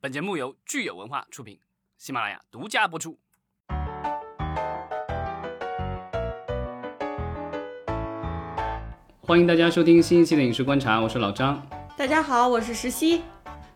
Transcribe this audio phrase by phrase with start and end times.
[0.00, 1.58] 本节目由聚友文化出品，
[1.96, 3.18] 喜马拉雅独家播出。
[9.20, 11.66] 欢迎大家收听新一期的影视观察，我是老张。
[11.96, 13.22] 大家好，我是石溪。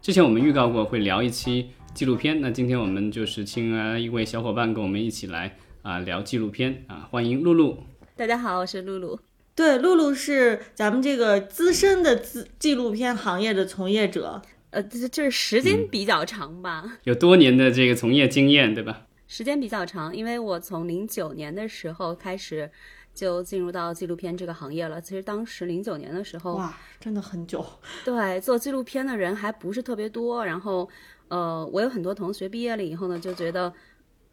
[0.01, 7.83] 之前我们预告过会聊一期纪录片，那今天我们就是请来一位小伙伴跟我们一起来啊聊纪录片啊，欢迎露露。
[8.15, 9.19] 大家好，我是露露。
[9.57, 14.41] 对，露露是咱们这个资深的资纪录片行业的从业者，
[14.73, 19.07] 呃，这就是时间比较长吧， 有多年的这个从业经验，对吧？
[19.29, 22.71] 时间比较长，因为我从零九年的时候开始
[23.15, 25.01] 就进入到纪录片这个行业了。
[25.01, 27.65] 其实当时零九年的时候，哇，真的很久。
[28.05, 30.45] 对，做纪录片的人还不是特别多。
[30.45, 30.89] 然后，
[31.29, 33.73] 呃，我有很多同学毕业了以后呢，就觉得。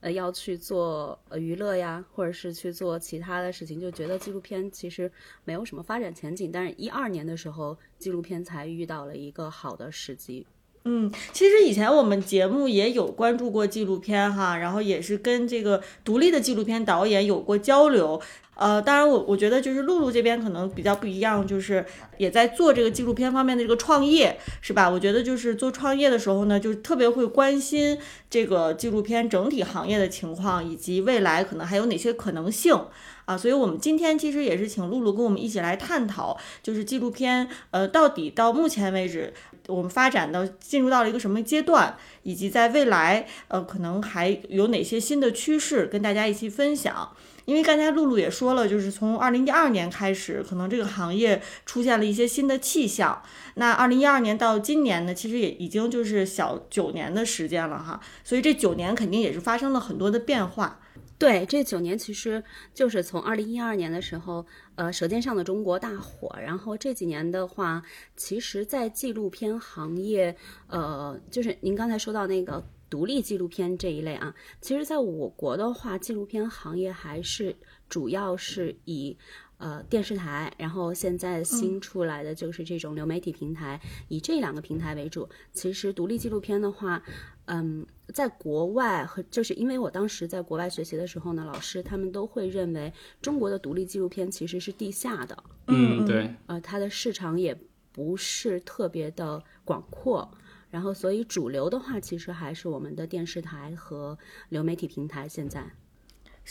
[0.01, 5.11] 呃，要去做呃娱乐呀，或者是去做其他的事情，就觉得纪录片其实
[5.43, 6.51] 没有什么发展前景。
[6.51, 10.45] 但是，一二年的时候，纪录片才遇到了一个好的时机。
[10.85, 18.19] 嗯，其实以前我们节目也有关注过纪录片哈，然后也是跟这个独立的纪录片导演有过交流。
[18.55, 21.85] 呃，当然我我觉得就是露露这边可能比较不一样，就是
[22.17, 24.89] 也在做这个纪录片方面的这个创业，是吧？
[24.89, 27.97] 我觉得就是做创业的时候呢，就特别会关心
[28.29, 32.77] 这个纪录片整体行业的情况，以及未来可能还有哪些可能性
[33.23, 33.37] 啊。
[33.37, 39.33] 所以我们今天其实也是请露露跟我们一起来探讨，就是纪录片呃到底到目前为止
[39.69, 47.09] 我们发展到进入到了一个什么阶段，以及在未来呃可能还有哪些新的趋势跟大家一起分享。
[47.45, 53.23] 因为刚才露露也说了，就是从二零一二年开始，可能这个行业出现了一些新的气象。
[53.55, 57.99] 那二零一二年到今年呢，其实也已经就是小九年的时间了哈。
[58.23, 60.79] 所以这九年肯定也是发生了很多的变化。
[61.19, 64.43] 对，这九年其实就是从二零一二年的时候，
[64.75, 67.83] 呃，《舌尖上的中国》大火，然后这几年的话，
[68.15, 70.35] 其实，在纪录片行业，
[70.67, 72.63] 呃，就是您刚才说到那个。
[72.89, 77.55] 独立纪录片这一类啊，其实在我国的话，纪录片行业还是
[77.87, 79.15] 主要是以
[79.59, 85.29] 呃电视台，然后现在新出来的就是这种流媒体平台，以这两个平台为主。
[85.53, 87.03] 其实独立纪录片的话，
[87.45, 92.91] 嗯，在国外和就是因为我当时在国外学习的时候呢，老师他们都会认为
[93.21, 97.55] 中国的独立纪录片其实是地下的，嗯，对，呃，它的市场也
[97.91, 100.29] 不是特别的广阔。
[100.71, 104.15] 然后，所以主流的话，其实还是我们的电视台和
[104.49, 105.27] 流媒体平台。
[105.27, 105.65] 现在。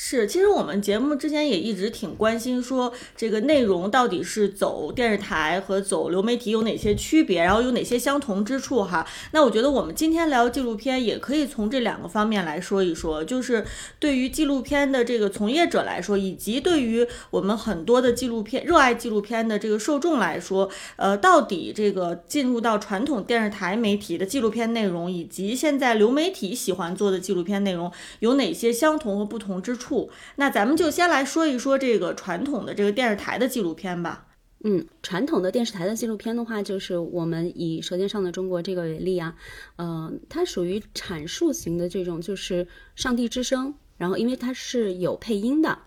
[0.00, 9.04] 是，其实我们节目之前也一直挺关心，说这个内容到底是走电视台和走流媒体有哪些区别，然后有哪些相同之处哈。
[9.32, 13.66] 那我觉得我们今天聊纪录片，也可以从这两个方面来说一说，就是
[13.98, 29.87] 对于纪录片的这个从业者来说，以及对于我们很多的纪录片热爱纪录片的这个受众来说，呃，到底这个进入到传统电视台媒体的纪录片内容，以及现在流媒体喜欢做的纪录片内容，有哪些相同和不同之处？
[30.36, 34.26] 那咱们就先来说一说这个传统的这个电视台的纪录片吧。
[34.64, 39.36] 嗯，传统的电视台的纪录片的话，就是我们以《舌尖上的中国》这个为例啊，
[39.76, 42.66] 呃，它属于阐述型的这种，就是
[42.96, 43.72] 上帝之声。
[43.96, 45.78] 然后，因为它是有配音的，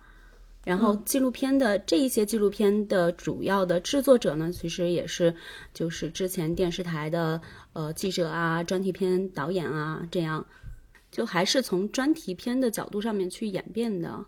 [0.64, 5.36] 然后纪录片的这一些纪录片的主要的制作者呢，其实也是
[5.74, 7.42] 就是之前电视台的
[7.74, 10.46] 呃记者啊、专题片导演啊这样。
[11.12, 14.26] 就还是从专题片的角度上面去演变的，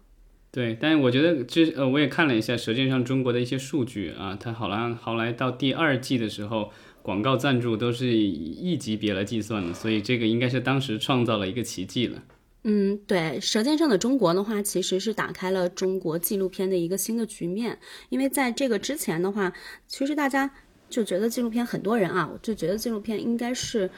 [0.51, 0.77] 对。
[0.79, 12.21] 但是我觉得这呃，我也看了一下《舌尖上中国》的一些数据啊，它好像后来到第二季的时候，广告赞助都是以亿级别来计算的，所以这个应该是当时创造了一个奇迹了。
[12.65, 17.79] 嗯，对，《舌尖上的中国》的话，其实是打开了中国纪录片的一个新的局面，
[18.09, 19.53] 因为在这个之前的话，
[19.87, 20.51] 其实大家
[20.89, 23.89] 就觉得纪录片很多人啊，就觉得纪录片应该是。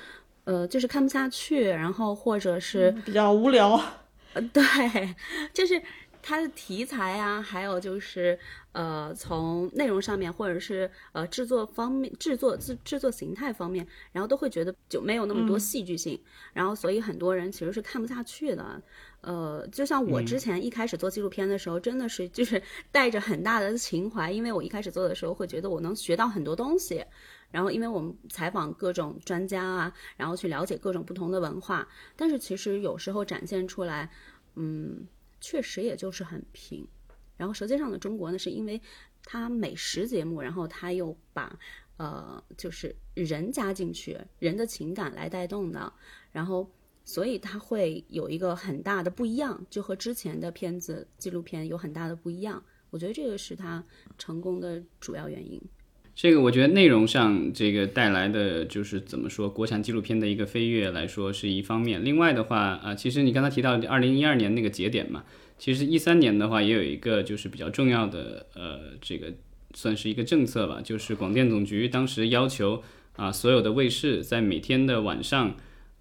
[0.45, 3.79] 呃，就是看不下去，然后或者是比较无聊，
[4.33, 4.63] 呃，对，
[5.53, 5.81] 就是
[6.21, 8.37] 它的题材啊，还有就是
[8.71, 16.19] 呃，从内容上面，或者是呃制作方面、制作制制作形态方面，然后都会觉得就没有那么多戏剧性，
[16.53, 18.81] 然后所以很多人其实是看不下去的。
[19.21, 27.03] 呃，就像我之前一开始做纪录片的时候，真的是就是带着很大的情怀，因为我一开始做的时候会觉得我能学到很多东西。
[27.51, 34.11] 然后，因为我们采访各种专家啊，然后去了解各种不同的文化，但是其实有时候展现出来，
[34.55, 35.05] 嗯，
[35.39, 36.85] 确实也就是很平。
[37.37, 38.81] 然后《舌尖上的中国》呢，是因为
[39.23, 41.57] 它美食节目，然后它又把
[41.97, 45.91] 呃，就是人加进去，人的情感来带动的，
[46.31, 46.69] 然后
[47.03, 52.61] 所以它会有一个很大的不一样，就和之前的片子纪录片有很大的不一样。
[52.89, 53.83] 我觉得这个是它
[54.17, 55.61] 成功的主要原因。
[56.15, 62.05] 这个我觉得内容上这个带来的就是怎么说，国产纪录片的一个飞跃来说是一方面。
[62.05, 65.25] 另外的话啊，其实你刚才提到二零一二年那个节点嘛，
[65.57, 69.33] 其实一三年的话也有一个就是比较重要的呃这个
[69.73, 72.81] 算是一个政策吧，就是广电总局当时要求
[73.17, 75.55] 啊所有的卫视在每天的晚上。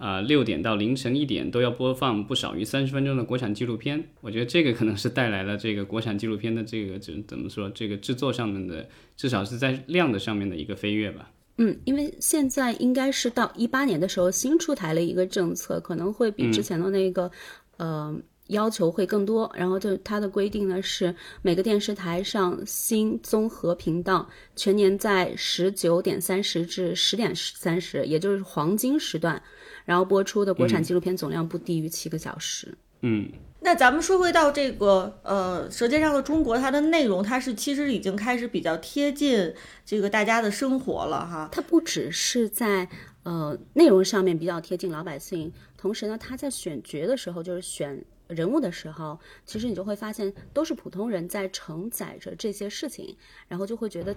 [0.05, 8.87] 啊，六点到凌晨一点都要播放不少于三十分钟的国产纪录片，我觉得这个可能是带来了这个国产纪录片的这个怎怎么说，这个制作上面的，
[9.17, 11.31] 至少是在量的上面的一个飞跃吧。
[11.56, 17.31] 嗯，因为现在应该是到一八年的时候新出台了一个政策，可能会比之前的那个，
[17.79, 18.15] 呃。
[18.49, 29.43] 要求会更多，然后就它的规定呢是每个电视台上新综合频道全年在十九点三十至十点三十，也就是黄金时段，
[29.85, 32.77] 然后播出的国产纪录片总量不低于七个小时。
[33.03, 39.55] 嗯，那咱们说回到这个呃《舌尖上的中国》，它的内容它是其实已经开始比较贴近
[39.85, 41.49] 这个大家的生活了哈。
[41.53, 42.89] 它不只是在
[43.25, 48.05] 呃内容上面比较贴近老百姓，同时呢，它在选角的时候就是选。
[48.27, 53.15] 人物的时候，其实你就会发现都是普通人在承载着这些事情，
[53.47, 54.17] 然后就会觉得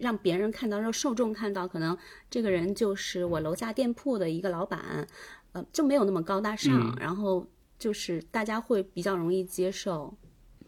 [0.00, 1.96] 让别人看到，让受众看到，可能
[2.28, 5.06] 这个人就是我楼下店铺的一个老板，
[5.52, 7.46] 呃，就没有那么高大上，然后
[7.78, 10.16] 就是大家会比较容易接受。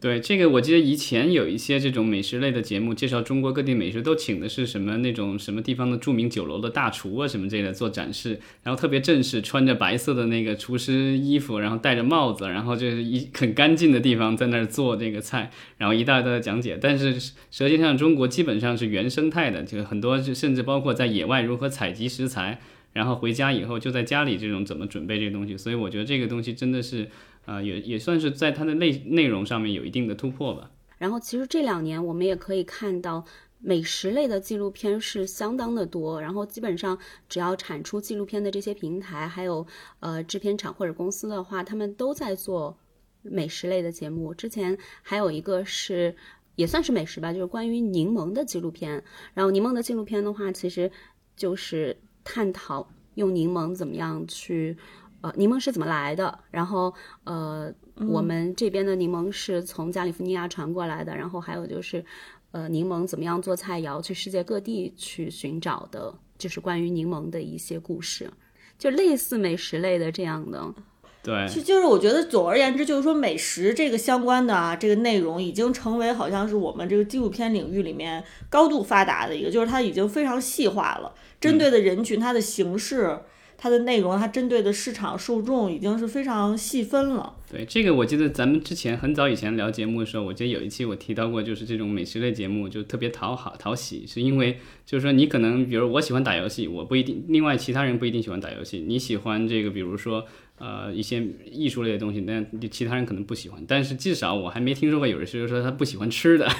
[0.02, 16.76] 对这个，我记得以前有一些这种美食类的节目，介绍中国各地美食，都请的是什么那种什么地方的著名酒楼的大厨啊，什么这类的做展示，然后特别正式，穿着白色的那个厨师衣服，然后戴着帽子，然后就是一很干净的地方在那儿做这个菜，然后一道一道的讲解。
[16.82, 17.20] 但是
[17.52, 22.58] 《舌尖上的中国》基本上是原生态的，就是很多甚至包括在野外如何采集食材，
[22.94, 25.56] 然后回家以后就在家里这种怎么准备这个东西。
[25.56, 27.06] 所以我觉得这个东西真的是。
[27.44, 30.70] 啊，也也算是在它的内内容上面有一定的突破吧。
[30.98, 33.24] 然后，其实这两年我们也可以看到，
[33.58, 36.20] 美食类的纪录片是相当的多。
[36.22, 36.96] 然后，基本上
[37.28, 39.66] 只要产出纪录片的这些平台，还有
[39.98, 42.78] 呃制片厂或者公司的话，他们都在做
[43.22, 44.32] 美食类的节目。
[44.32, 46.14] 之前还有一个是
[46.54, 49.02] 也算是美食吧，就是关于柠檬的纪录片。
[49.34, 50.88] 然后，柠檬的纪录片的话，其实
[51.34, 54.76] 就是探讨用柠檬怎么样去。
[55.22, 56.36] 呃，柠檬是怎么来的？
[56.50, 56.92] 然后，
[57.22, 57.72] 呃，
[58.08, 61.16] 我们这边的柠檬是从加利福尼亚传过来的。
[61.16, 62.04] 然后还有就是，
[62.50, 68.28] 呃，柠檬怎么样做菜，肴去世界各地去寻找的，就是关于柠檬的一些故事，
[68.76, 70.74] 就类似美食类的这样的。
[71.22, 83.20] 对，其实就是我觉得，总而言之，就是说美食这个相关的啊，这个内容已经成为好像是我们这个纪录片领域里面高度发达的一个，就是它已经非常细化了，针对的人群，它的形式。
[83.62, 87.32] 它的内容，它针对的市场受众已经是非常细分了。
[87.48, 98.80] 对这个，我记得咱们之前很早以前聊节目的时候，我记得有一期我提到过，就是这种美食类节目就特别讨好讨喜，是因为就是说你可能，比如我喜欢打游戏，我不一定，另外其他人不一定喜欢打游戏。
[98.84, 100.26] 你喜欢这个，比如说
[100.58, 103.64] 呃一些艺术类的东西，但其他人可能不喜欢。
[103.68, 106.50] 但是至少我还没听说过有人是说他不喜欢吃的。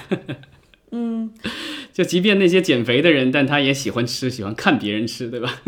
[0.91, 1.33] 嗯，
[1.91, 5.61] 就即便那些减肥的人，但他也喜欢吃，喜欢看别人吃，对吧？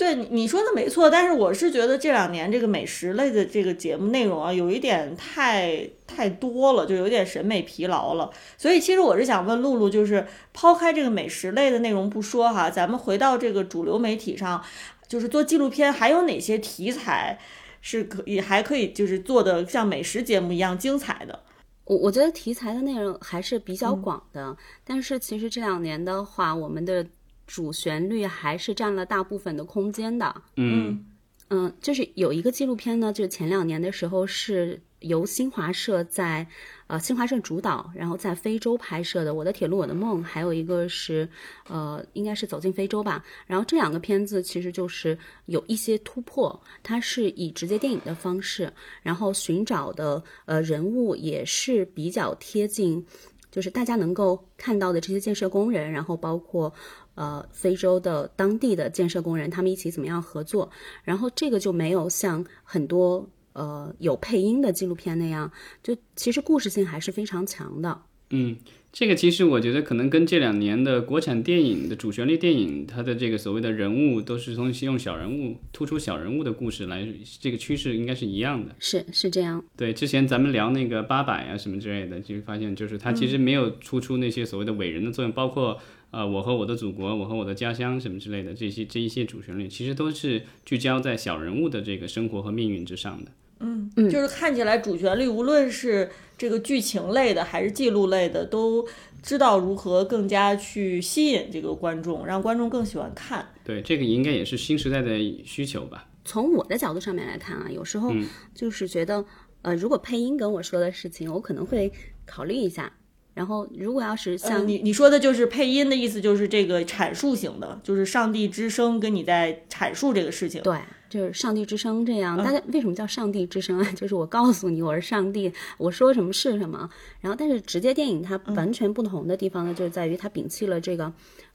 [0.00, 8.30] 对，你说的没错，但是我是觉得这两年这个美食类的这个节目内容啊，有一点太太多了，就有点审美疲劳了。
[8.56, 14.64] 所以其实我是想问露露，就是抛开这个美食类的内容不说哈，咱们回到这个主流媒体上，
[15.06, 17.38] 就是做纪录片，还有哪些题材
[17.82, 21.40] 是可以还可以就是做的像美食节目一样精彩的？
[21.84, 27.06] 我我觉得题材的内容还是比较广的，但是其实这两年的话，我们的。
[27.50, 30.42] 主旋律还是占了大部分的空间的。
[30.54, 31.04] 嗯
[31.48, 36.46] 嗯，就是有一个纪录片呢，就前两年的时候是由新华社在
[36.86, 41.28] 呃新华社主导，然后在非洲拍摄的《我的铁路我的梦》，还有一个是
[41.66, 43.24] 呃应该是走进非洲吧。
[43.48, 53.04] 然后这两个片子其实就是有一些突破，它是以直接电影的方式，然后寻找的呃人物也是比较贴近，
[53.50, 56.72] 就是大家能够看到的这些建设工人，然后包括。
[57.16, 60.70] 呃，非洲的当地的建设工人，他们一起怎么样合作？
[61.04, 65.52] 然后这个就没有像很多呃有配音的纪录片那样，
[65.82, 68.00] 就其实故事性还是非常强的。
[68.30, 68.56] 嗯。
[68.92, 77.06] 这个其实我觉得可能跟这两年的国产电影的主旋律电影，它的这个所谓的人物都是从用小人物突出小人物的故事来，
[77.40, 78.74] 这个趋势应该是一样的。
[78.80, 79.64] 是是这样。
[79.76, 85.78] 对，之前咱们聊那个八佰啊什么之类的，就发现就是它其实没有突出那些所谓的伟人的作用，包括
[86.10, 93.30] 呃我和我的祖国、我和我的家乡什么之类的这些这一些主旋律，其实都是聚焦在小人物的这个生活和命运之上的。
[93.60, 98.86] 嗯嗯，就是看起来主旋律无论是这个剧情类的还是记录类的，都
[99.22, 103.46] 知道如何更加去吸引这个观众，让观众更喜欢看。
[103.64, 106.08] 对，这个应该也是新时代的需求吧。
[106.24, 108.12] 从我的角度上面来看啊，有时候
[108.54, 109.24] 就是觉得，
[109.62, 111.92] 呃，如果配音跟我说的事情，我可能会
[112.26, 112.92] 考虑一下。
[113.32, 120.60] 然后，如果要是像、嗯，你你说的就是配音的意思，就是这个阐述型的，就是上帝之声跟你在阐述这个事情。
[120.62, 120.76] 对，
[121.10, 122.38] 就是上帝之声这样。
[122.38, 123.84] 大家为什么叫上帝之声啊？
[123.92, 126.88] 就是我告诉你我是上帝，我说什么是什么。
[127.20, 131.12] 然后，但是直接电影它完全不同的地方呢，就是在于它摒弃了这个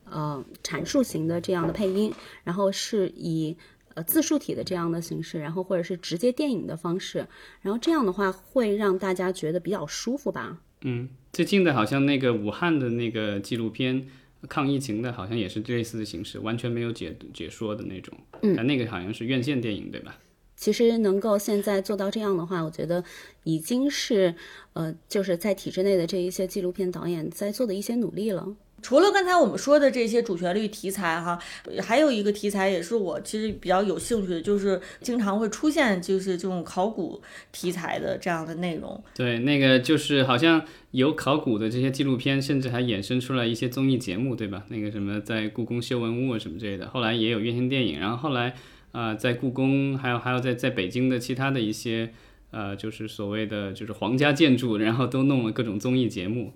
[0.08, 3.58] 呃阐述型的这样的配音，然后是以。
[3.96, 7.26] 呃，自述体的这样的形式，然后或者是直接电影的方式，
[7.62, 10.58] 然后这样的话会让大家觉得比较舒服吧。
[10.82, 14.06] 嗯，最近的好像那个武汉的那个纪录片
[14.48, 18.18] 抗疫情的，好像也是类似的形式，完全没有解解说的那种。
[18.42, 20.18] 嗯，但那个好像是院线电影，对吧？
[20.56, 23.04] 其实能够现在做到这样的话，我觉得
[23.44, 24.34] 已经是
[24.74, 28.56] 呃，就是在体制内的这一些纪录片导演在做的一些努力了。
[28.86, 31.40] 除了刚才我们说的这些主旋律题材哈，
[31.82, 37.20] 还有一个题材也是我其实比较有兴趣的，就是经常会出现就是这种考古
[37.52, 39.04] 题材的这样的内容。
[39.16, 44.64] 对，那个就是好像有考古的这些纪录片，甚至还衍生出来一些综艺节目，对吧？
[44.68, 48.54] 那个什么在故宫修文物什么之类的，后来也有院线电影，然后后来
[48.92, 52.12] 啊、在故宫还有还有在在北京的其他的一些
[52.52, 56.54] 呃就是所谓的就是皇家建筑，然后都弄了各种综艺节目。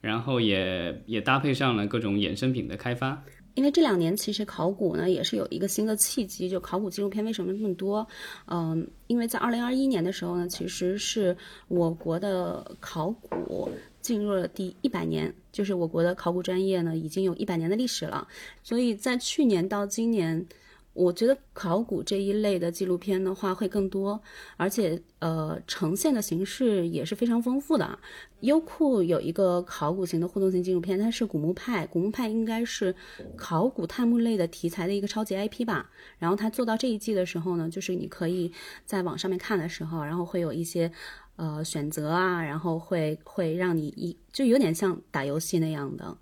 [0.00, 3.22] 然后也也搭配上了各种衍生品的开发，
[3.54, 8.06] 因为这两年其实考古呢也是有一个新的契机，就考古纪录片为什么这么多？
[8.46, 11.36] 嗯，因为在二零二一年的时候呢，其实是
[11.66, 13.68] 我国的考古
[14.00, 18.26] 进入了第一百年，就是我国的考古专业呢已经有一百年的历史了，
[18.62, 20.46] 所以在去年到今年。
[20.98, 24.20] 我觉得考古这一类的纪录片的话会更多，
[24.56, 27.96] 而且呃呈现的形式也是非常丰富的。
[28.40, 32.92] 优酷有一个考古型的互动型纪录片，它是《古墓派》，《古墓派》应该是
[33.36, 35.88] 考古探墓类的题材的一个超级 IP 吧。
[36.18, 38.52] 然后它做到这一季的时候呢，就是你可以
[38.84, 40.90] 在网上面看的时候，然后会有一些
[41.36, 46.16] 呃选择啊，然后会会让你一就有点像打游戏那样的。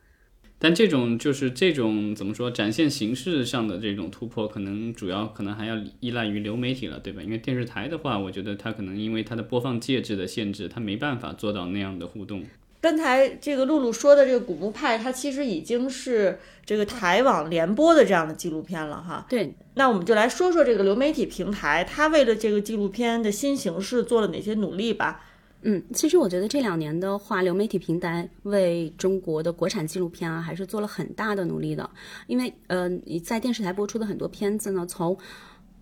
[0.58, 7.22] 但这种就是这种怎么说，展现形式上的这种突破，可能主要可能还要依赖于流媒体了，对吧？
[7.22, 12.42] 因为电视台的话，我觉得它可能因为它的播放介质的限制，它没办法做到那样的互动。
[12.80, 19.26] 刚才这个露露说的这个《古墓派》，它其实已经是这个台网联播的这样的纪录片了哈。
[19.28, 25.25] 对，那我们就来说说这个流媒体平台，它为了这个纪录片的新形式做了哪些努力吧。
[25.68, 31.90] 嗯，其实我觉得这两年的话，流媒体平台为中国的国产纪录片啊，还是做了很大的努力的。
[32.28, 35.18] 因为呃，你在电视台播出的很多片子呢，从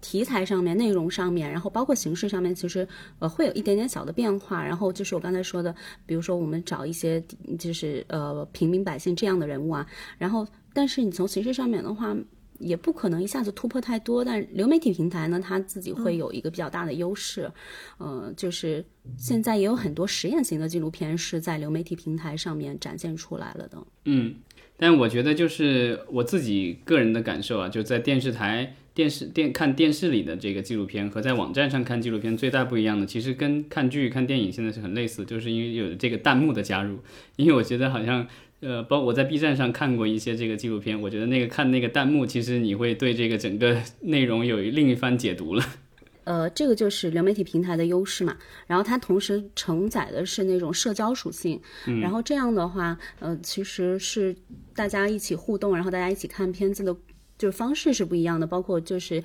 [0.01, 2.89] 题材上面、内容上面，然后包括形式上面，其实
[3.19, 4.65] 呃会有一点点小的变化。
[4.65, 5.75] 然后就是我刚才说的，
[6.07, 7.23] 比如说我们找一些
[7.59, 9.87] 就是呃平民百姓这样的人物啊，
[10.17, 12.17] 然后但是你从形式上面的话。
[12.65, 17.51] 也不可能一下子突破太多，但流媒体平台呢，它自己会有一个比较大的优势，
[17.99, 18.83] 呃，就是
[19.19, 23.79] 现在也有很多实验型的纪录片是在流媒体平台上面展现出来了的。
[24.07, 24.37] 嗯，
[24.79, 36.99] 但我觉得就是我自己个人的感受啊，就在电视台、电视电看电视里的这个纪录片和在网站上看纪录片最大不一样的，其实跟看剧、看电影现在是很类似，就是因为有这个弹幕的加入，
[37.37, 38.27] 因为我觉得好像。
[38.65, 45.63] 呃，包括我在 B 站上看过一些这个纪录片，我觉得那个看那个弹幕，其实你会对这个整个 内容有另一番解读了。
[46.25, 48.35] 呃，这个就是流媒体平台的优势嘛。
[48.67, 54.35] 然后它同时承载的是那种社交属性，嗯、然后这样的话，呃，其实是
[54.75, 56.97] 大家一起互动，然后大家一起看片子的，
[57.37, 58.47] 就是方式是不一样的。
[58.47, 59.23] 包括就是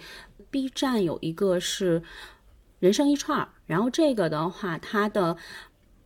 [0.51, 2.03] B 站有一个是
[2.81, 5.38] 人生一串儿，然后这个的话，它的。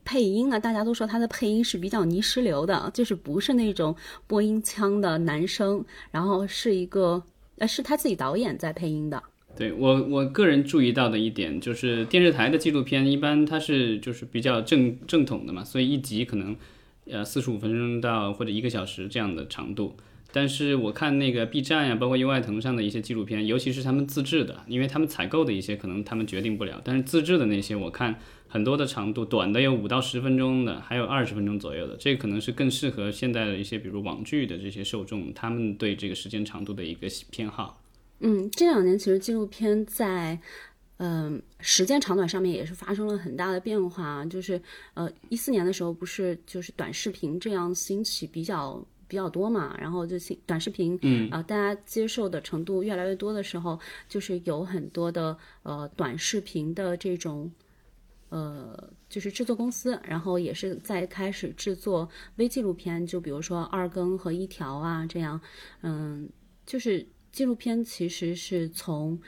[0.06, 3.96] 配音呢，大家都说他的配音是比较泥石流的，就是不是那种
[4.28, 7.24] 播音腔的男生，然后是一个
[7.58, 9.22] 呃是他自己导演在配音的。
[9.56, 16.56] 对我我个人注意到的一点就是电视台的纪录片一般它是就是比较正正统的嘛，所以一集可能
[17.10, 19.96] 呃四十五分钟到或者一个小时这样的长度。
[20.32, 28.20] 但是我看那个 B 站呀，包括优爱腾上的一些纪录片，尤其是他们自制的，因为他们采购的一些可能他们决定不了，但是自制的那些我看。
[28.54, 37.82] 很多的长度，短的有五到十分钟的，还有二十分钟左右的，这可能是更适合现在的一些，比如网剧的这些受众，他们对这个时间长度的一个偏好。
[38.20, 40.40] 嗯，这两年其实纪录片在，
[40.98, 44.24] 嗯、时间长短上面也是发生了很大的变化。
[44.26, 44.62] 就是
[44.94, 48.86] 呃，一四年的时候不是就是短视频这样兴起比较。
[49.06, 53.80] 比较多嘛，然后就新短视频，嗯啊、大家接受的程度越来越多的时候，
[54.10, 57.52] 就是有很多的呃短视频的这种
[58.34, 65.40] 呃，就是制作公司，然后也是在开始制作微纪录片，就比如说二更和一条啊这样，
[65.82, 66.28] 嗯，
[66.66, 69.22] 就是纪录片其实是从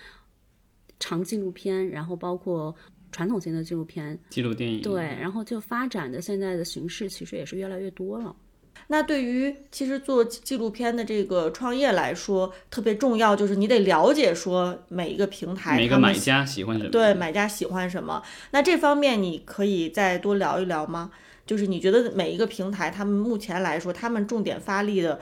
[1.00, 2.76] 长纪录片，然后包括
[3.12, 8.36] 传统型的纪录片，记录电影，对，然后就发展的现在的形式其实也是越来越多了。
[8.88, 16.90] 那对于其实做纪录片的这个创业来说，特别重要就是你得了解说每一个平台每个买家喜欢什么？
[16.92, 18.22] 对买家喜欢什么。
[18.52, 21.12] 那这方面你可以再多聊一聊吗？
[21.46, 25.20] 就是你觉得每一个平台他们目前来说，他们重点发力的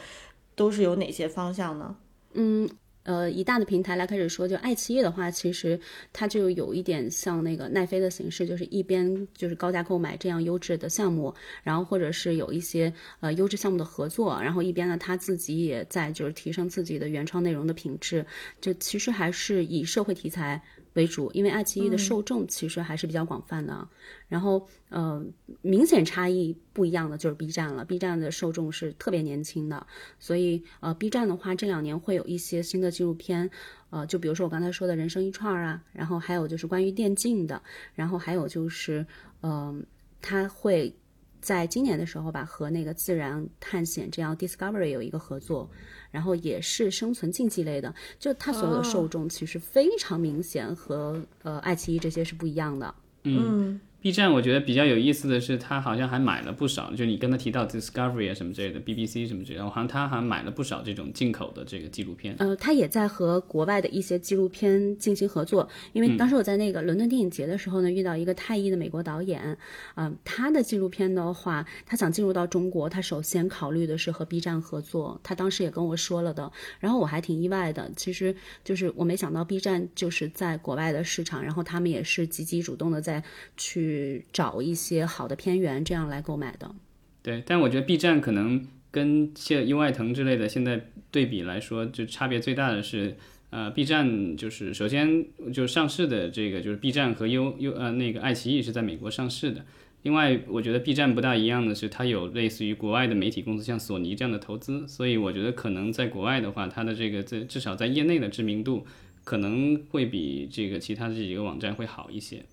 [0.56, 1.96] 都是有哪些方向呢？
[2.34, 2.70] 嗯，
[3.04, 5.80] 呃，以大的平台来开始说，就爱奇艺的话，其实
[6.12, 11.34] 它就有一点像那个奈飞的形式，就是一边就是高价购买这样优质的项目，
[11.64, 18.26] 然后或者是有一些呃优质项目的合作，然后一边呢它自己也在就是提升自己的原创内容的品质，
[18.62, 20.62] 就其实还是以社会题材
[20.94, 23.88] 为主，因为爱奇艺的受众其实还是比较广泛的。
[24.28, 25.24] 然后呃，
[25.62, 29.86] 明显差异不一样的就是 B 站了，B 站的受众是特别年轻的，
[30.20, 33.50] 所以呃，B 站的话这两年会有一些新的纪录片，
[33.90, 37.62] 呃，就比如说我刚才说的人生一串儿啊，然后还有就是关于电竞的，
[37.94, 39.06] 然后还有就是
[39.42, 39.76] 呃，
[40.22, 40.96] 它会。
[41.42, 45.70] 在今年的时候吧，和那个自然探险这样 Discovery 有一个合作，
[46.14, 52.94] 然后也是生存竞技类的，就它所有的受众其实非常明显和呃爱奇艺这些是不一样的。
[53.24, 62.36] 嗯 B 站我觉得比较有意思的是，他好像还买了不少，就你跟他提到 Discovery 啊什么之类的，BBC 什么之类的，好像他还买了不少这种进口的这个纪录片。
[62.40, 69.58] 呃，他也在和国外的一些纪录片进行合作，因为当时我在那个伦敦电影节的时候呢，遇到一个泰裔的美国导演，
[69.96, 83.24] 嗯、他的纪录片的话，他想进入到中国，他首先考虑的是和 B 站合作，他当时也跟我说了的，然后我还挺意外的，其实就是我没想到 B 站就是在国外的市场，然后他们也是积极主动的在
[83.56, 83.93] 去
[84.32, 86.74] 找一些好的片源，这样来购买的。
[87.22, 93.16] 对，但我觉得 B 站可能跟现优爱腾之类的现在对比来说，就差别最大的是，
[93.50, 99.64] 呃，B 站就是首先就上市的这个就是 B 站和优优呃那个爱奇艺是在美国上市的。
[100.02, 108.86] 另外，我觉得 B 站不大一样的是，它有类似于国外的媒体公司，像索尼这样的投资，所以我觉得可能在国外的话，它的这个在至少在业内的知名度
[109.24, 112.44] 可能会比这个其他这几个网站会好一些。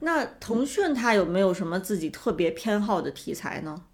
[0.00, 3.84] 那腾讯它有没有什么自己特别偏好的题材呢？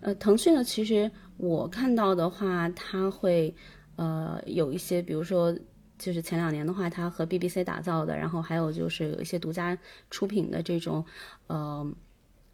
[0.00, 3.54] 呃，腾讯呢，其实我看到的话，它会
[3.96, 5.56] 呃有一些，比如说，
[5.98, 9.76] 就是前两年的话，它和 BBC 打造的，然后还有就是有一些独家
[10.10, 11.04] 出品的这种，
[11.48, 11.92] 呃，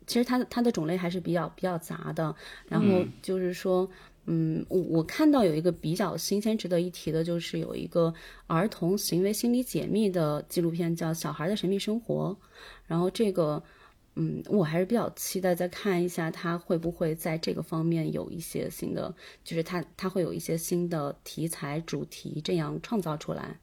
[0.07, 2.35] 其实它的它的种类还是比较比较杂的。
[2.69, 3.89] 然后就是说，
[4.31, 8.13] 嗯，我我看到有一个比较新鲜、值得一提的，就是有一个
[8.47, 12.37] 儿童行为心理解密的纪录片，叫《小孩的神秘生活》。
[12.87, 13.63] 然后这个。
[14.21, 19.15] 嗯，我还是比较期待再看一下他会不会在这个方面有一些新的，
[19.45, 23.61] 就是他他会有一些新的题材主题这样创造出来。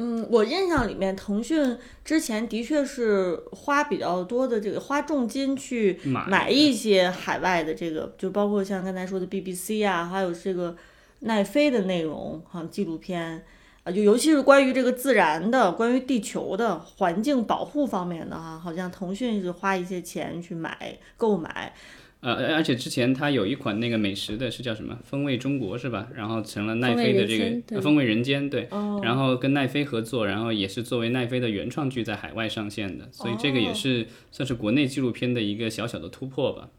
[0.00, 10.76] 嗯，我印象里面，腾讯之前的确是花比较多的这个花重金去买买一些海外的这个，就包括像刚才说的 BBC 啊，还有这个
[11.20, 13.44] 奈飞的内容，哈，纪录片
[13.82, 21.74] 啊，就尤其是关于这个自然的、关于地球的环境保护方面的哈，好像腾讯是花一些钱去买购买。
[22.20, 26.08] 呃，而且之前它有一款那个美食的是叫什么“风味中国”是吧？
[26.14, 36.70] 然后成了奈飞的这个呃风味人间，对，哦然后跟奈飞合作，然后也是作为奈飞的原创剧在海外上线的，所以这个也是算是国内纪录片的一个小小的突破吧。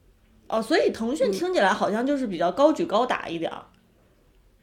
[0.49, 3.63] 哦，所以腾讯听起来好像就是比较高举高打一点儿。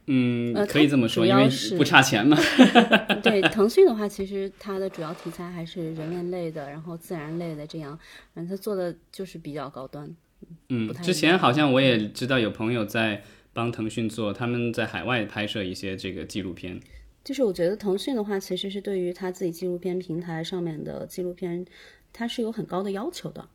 [0.08, 2.36] 嗯，呃可以这么说，因为不差钱嘛。
[3.24, 7.98] 对腾讯的话，其实它的主要题材还是人文类的，然后自然类的这样，
[8.34, 10.14] 嗯，它做的就是比较高端。
[10.68, 16.80] 嗯，之前好像我也知道有朋友在帮腾讯做，他们在海外拍摄一些这个纪录片。
[17.24, 21.66] 就是我觉得腾讯的话，其实是对于他自己纪录片平台上面的纪录片，
[22.12, 23.48] 它是有很高的要求的。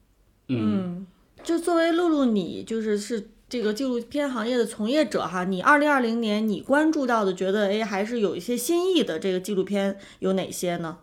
[0.49, 1.07] 嗯，
[1.43, 10.97] 就作为露露，你就是是这个纪录片行业的从业者哈，你二零二零年你关注到的，觉得哎还是有一些新意的这个纪录片有哪些呢？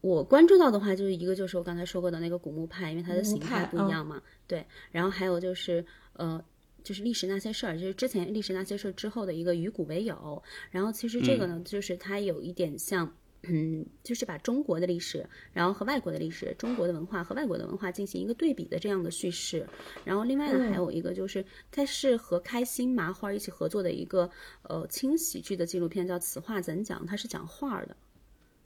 [0.00, 4.64] 我关注到的话，就是一个就是我刚才说过的那个古墓派，因为它的形态不一样嘛，对。
[4.90, 5.84] 然后还有就是
[6.14, 6.42] 呃，
[6.82, 10.42] 就是历史那些事儿，就是之前历史那些事儿之后的一个与古为友。
[10.70, 13.12] 然后其实这个呢，就是它有一点像。
[13.44, 19.64] 嗯，就是把中国的历史，然后和外国的历史、中国的文化和外国的文化进行一个对比的这样的叙事。
[20.04, 24.28] 然后另外呢，还有一个就是它是和开心麻花一起合作的一个
[24.62, 27.96] 呃轻喜剧的纪录片，叫《此话怎讲》，它是讲画儿的。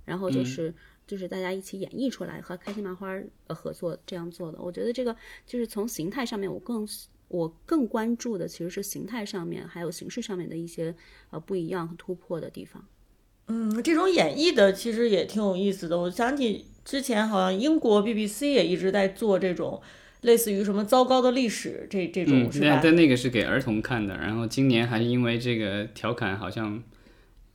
[0.07, 0.75] 然后就是、
[1.13, 3.15] 就是大家一起演绎出来，和开心麻花
[3.47, 4.59] 呃合作这样做的。
[4.59, 5.15] 我觉得这个
[5.47, 6.89] 就是从形态上面，我更
[7.29, 10.95] 我更关注的其实是形态上面还有形式上面的一些
[11.29, 12.83] 呃不一样和突破的地方。
[13.49, 15.99] 嗯，这种演绎的其实也挺有意思的。
[15.99, 19.83] 我想起之前好像英国 BBC 也一直在做这种
[20.23, 22.81] 类似于什么糟糕的历史这这种、嗯，是吧？
[22.83, 26.83] 但那个是给儿童看的，然后今年还因为这个调侃好像。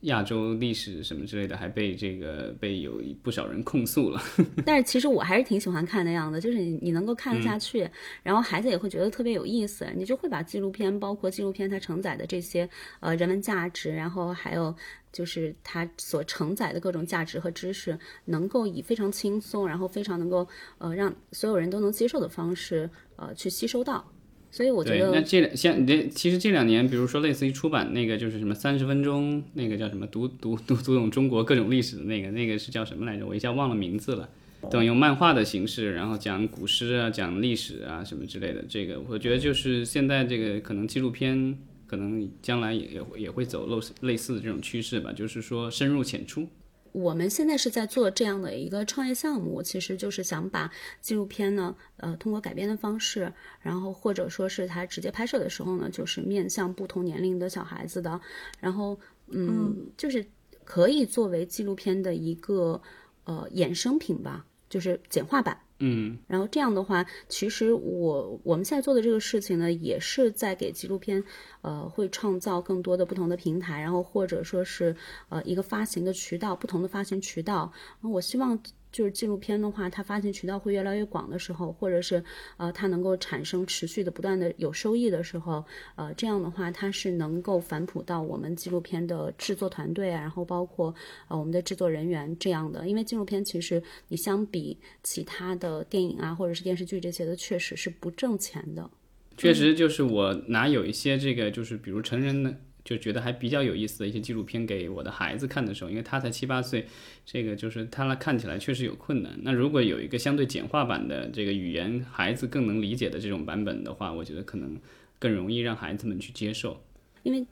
[0.02, 4.22] 亚洲历史什么之类的，还被这个被有不少人控诉了。
[4.64, 7.88] 但是其实我还是挺喜欢看那样的，就是你你能够看得下去，
[8.22, 12.68] 然后孩子也会觉得特别有意思，你就会把纪录片，包括纪录片它承载的这些
[13.00, 14.72] 呃人文价值，然后还有
[15.12, 20.46] 就是它所承载的各种价值和知识，能够以非常轻松，然后非常能够
[20.78, 24.08] 呃让所有人都能接受的方式呃去吸收到。
[24.50, 33.26] 所以我觉对，得那这两像这其实这两年，比如说类似于出版那个就是什么三十分钟那个叫什么读读读读懂中国各种历史的那个那个是叫什么来着？
[33.26, 34.28] 我一下忘了名字了。
[34.70, 38.64] 等用漫画的形式，然后讲古诗啊，讲历史啊什么之类的。
[38.68, 41.56] 这个我觉得就是现在这个可能纪录片
[41.86, 46.48] 可能将来也也会也会走类似类似的这种趋势吧，就是说深入浅出。
[46.92, 50.70] 我们现在是在做这样的一个创业项目，其实就是想把
[51.00, 58.20] 纪录片呢，呃，通过改编的方式，然后或者说是它直接拍摄的时候呢，就是面向不同年龄的小孩子的，
[58.60, 60.24] 然后嗯，就是
[60.64, 62.80] 可以作为纪录片的一个
[63.24, 65.58] 呃衍生品吧，就是简化版。
[65.80, 71.22] 嗯，然后这样的话，其实我我们现在做的这个事情呢，也是在给纪录片，
[71.60, 74.96] 呃，会创造更多的不同的平台，然后或者说是
[75.28, 77.72] 呃一个发行的渠道，不同的发行渠道。
[78.02, 78.58] 我希望
[78.90, 82.22] 就是纪录片的话，它发行渠道会越来越广的时候，或者是
[82.56, 85.64] 呃它能够产生持续的不断的有收益的时候，
[85.96, 90.94] 呃这样的话它是能够反哺到我们纪录片的制作团队啊，然后包括
[91.28, 98.90] 呃我们的制作人员这样的，因为纪录片其实你相比其他的电影啊或者是电视剧这些的，确实是不挣钱的。
[99.36, 102.52] 确实，就是我拿有一些这个，就是比如成人的，
[102.88, 106.86] 就觉得还比较有意思的一些纪录片给我的孩子看的时候，因为他才七八岁，
[107.26, 109.38] 这个就是他看起来确实有困难。
[109.42, 114.74] 那如果有一个相对简化版的这个语言，孩子更能理解的这种版本的话，我觉得可能
[115.18, 116.82] 更容易让孩子们去接受。
[117.24, 117.46] 因为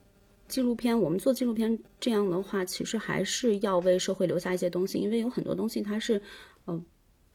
[0.47, 6.19] 纪录片，我们做纪录片这样的话，其实还是要为社会留下一些东西，因为有很多东西它是，
[6.65, 6.83] 呃。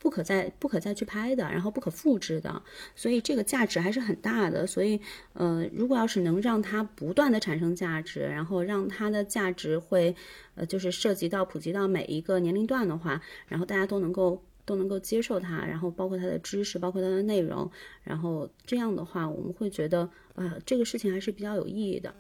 [0.03, 2.61] 不可再不可再去拍的，然后不可复制的，
[2.97, 4.67] 所以这个价值还是很大的。
[4.67, 5.01] 所以，
[5.35, 10.13] 呃，如果要是能让它不断的产生价值，然后让它的价值会，
[10.57, 17.71] 呃，就是涉及到普及到每一个年龄段的话，然后大家都能够都能够接受它，然后包括它的知识，包括它的内容，
[18.03, 22.13] 然后这样的话，我们会觉得，呃，这个事情还是比较有意义的。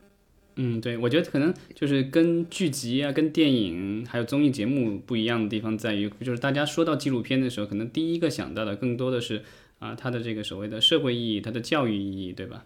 [0.56, 9.42] 嗯，对，我觉得可能就是跟剧集啊、跟电影还有综艺节目不一样的地方在于，就是大家说到纪录片的时候，可能第一个想到的更多的是
[9.78, 12.64] 啊，它的这个所谓的社会意义、它的教育意义，对吧？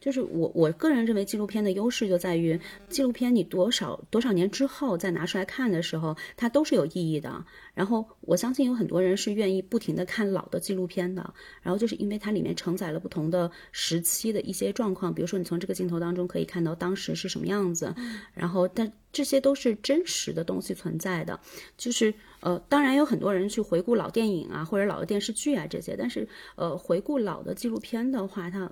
[0.00, 7.44] 就是我我个人认为纪录片的优势就在于，纪录片你多少多少年之后再拿出来看的时候，它都是有意义的。
[7.74, 17.94] 然后我相信有很多人是愿意不停的看老的纪录片的，然后就是因为它里面承载了不同的时期的一些状况，比如说你从这个镜头当中可以看到当时是什么样子，
[18.32, 21.38] 然后但这些都是真实的东西存在的。
[21.76, 28.70] 就是呃，当然有很多人去回顾老电影啊或者老的电视剧啊这些，但是呃，回顾老的纪录片的话，它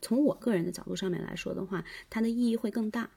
[0.00, 3.10] 从我个人的角度上面来说的话，它的意义会更大。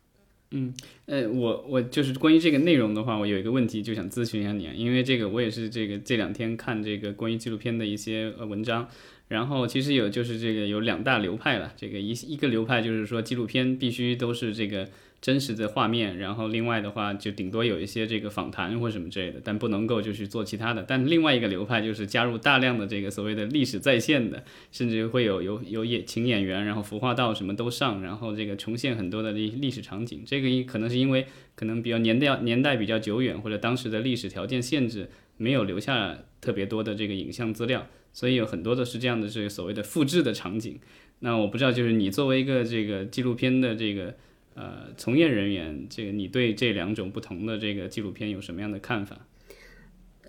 [0.54, 0.74] 嗯，
[1.06, 8.86] 呃，我我就是关于这个内容的话，我有一个问题就想咨询一下你，因为这个我也是这个这两天看这个关于纪录片的一些呃文章，
[9.30, 14.90] 然后其实有就是这个有两大流派了，这个一一个流派就是说纪录片必须都是这个
[15.22, 20.82] 真实的画面，然后另外的话就顶多有一些这个访谈或什么之类的，但不能够就是做其他的。
[20.82, 30.24] 但另外一个流派就是加入大量的这个所谓的历史再现的，甚至会有有有演请演员，然后服化道什么都上，然后这个重现很多的历历史场景。
[30.26, 35.08] 这个可能是因为可能比较年代年代比较久远，或者当时的历史条件限制，
[35.38, 40.80] 没有留下特别多的这个影像资料，所以有很多的是这样的这个所谓的复制的场景。
[41.20, 44.16] 那我不知道，就是你作为一个这个纪录片的这个。
[44.54, 49.18] 呃，从业人员，这个你对这两种不同的这个纪录片有什么样的看法？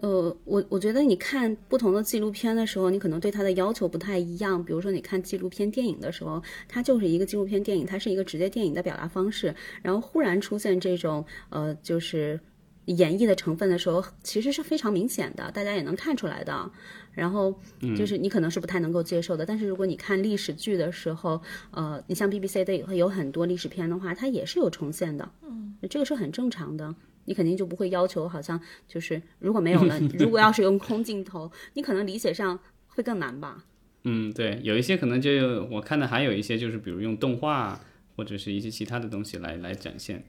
[0.01, 4.65] 呃，我我觉得你看不同的纪录片的时候，你可能对它的要求不太一样。
[4.65, 9.55] 比如说，你看纪录片电影的时候，它就是一个纪录片电影，它是一个直接电影的表达方式。
[9.81, 12.41] 然后忽然出现这种呃，就是
[12.87, 16.69] 演绎的成分的时候，其实是非常明显的，大家也能看出来的。
[17.13, 17.55] 然后
[17.97, 26.95] 就是你可能是不太能够接受的，但是如果你看历史剧的时候，呃，你像 BBC 的也会有很多历史片的话，它也是有重现的，嗯，这个是很正常的。
[27.25, 33.65] 你肯定就不会要求，好像就是如果没有了，如果要是用空镜头，你可能理解上会更难吧。
[34.03, 37.81] 嗯，对，有一些可能就我看的还有一些就是比如用动画
[38.17, 40.25] 或者是一些其他的东西来来展现。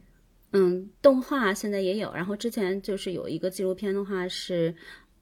[0.52, 4.76] 嗯，动画现在也有，然后之前就是有一个纪录片的话是，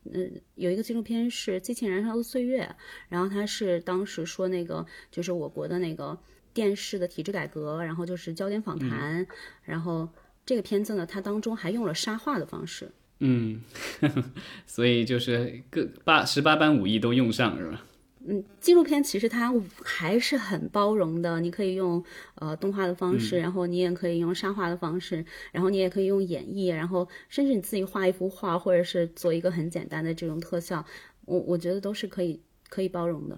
[0.05, 2.63] 嗯，有一个纪录片是《激情燃烧的岁月》，
[3.09, 6.17] 然后它是当时说那个就是我国的那个
[6.53, 9.25] 电视的体制改革，然后就是焦点访谈，
[9.63, 10.09] 然后
[10.45, 12.91] 这个片子呢，它当中还用了沙画的方式。
[13.19, 13.61] 嗯，
[14.65, 17.85] 所以就是各八十八般武艺都用上是吧？
[18.27, 19.53] 嗯，纪录片其实它
[19.83, 22.03] 还是很包容的，你可以用
[22.35, 30.85] 呃动画的方式，然后你也可以用沙画的方式，然后你也可以用演绎，然后甚至你自己画一幅画，或者是做一个很简单的这种特效，
[31.25, 33.37] 我我觉得都是可以可以包容的。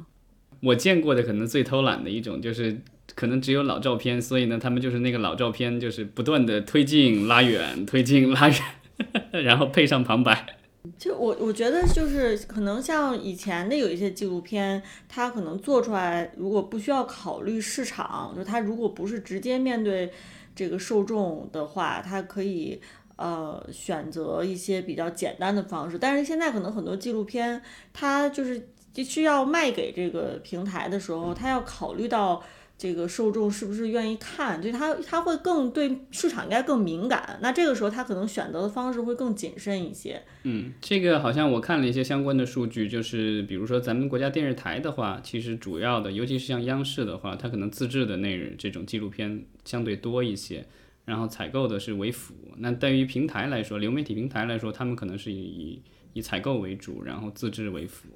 [0.62, 2.82] 我见过的可能最偷懒的一种就是。
[3.16, 8.58] 可能只有老照片，所以呢，他们就是那个老照片，就是不断的推进、拉远、推进、拉远，
[9.44, 10.58] 然后配上旁白。
[11.00, 20.12] 就我我觉得就是可能像以前的有一些纪录片，它可能做出来如果不需要考虑市场，就它如果不是直接面对
[20.54, 22.82] 这个受众的话，它可以
[23.16, 25.98] 呃选择一些比较简单的方式。
[25.98, 27.62] 但是现在可能很多纪录片，
[27.94, 32.44] 它就是需要卖给这个平台的时候，它要考虑到。
[32.78, 34.60] 这个受众是不是愿意看？
[34.60, 37.40] 对他，他会更对市场应该更敏感。
[37.42, 40.22] 那这个时候他可能选择的方式会更谨慎一些。
[40.44, 50.66] 嗯，这个好像我看了一些相关的数据，就是比如说咱们国家电视台的话，其实主要的，尤其是像央视的话，它可能自制的内容这种纪录片相对多一些，
[51.06, 52.34] 然后采购的是为辅。
[52.58, 55.82] 那对于平台来说，流媒体平台来说，他们可能是以
[56.12, 58.10] 以采购为主，然后自制为辅。